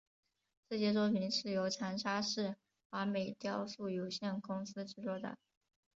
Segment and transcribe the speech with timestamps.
[0.67, 2.55] 这些作品是由长沙市
[2.89, 5.37] 华美雕塑有限公司制作的。